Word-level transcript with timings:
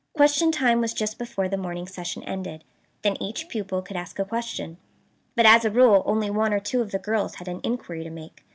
"Question 0.13 0.51
time" 0.51 0.81
was 0.81 0.95
just 0.95 1.19
before 1.19 1.47
the 1.47 1.57
morning 1.57 1.85
session 1.87 2.23
ended. 2.23 2.63
Then 3.03 3.21
each 3.21 3.47
pupil 3.47 3.83
could 3.83 3.95
ask 3.95 4.17
a 4.17 4.25
question. 4.25 4.77
But 5.35 5.45
as 5.45 5.63
a 5.63 5.69
rule 5.69 6.01
only 6.07 6.31
one 6.31 6.55
or 6.55 6.59
two 6.59 6.81
of 6.81 6.89
the 6.89 6.97
girls 6.97 7.35
had 7.35 7.47
any 7.47 7.59
inquiry 7.63 8.03
to 8.03 8.09
make. 8.09 8.43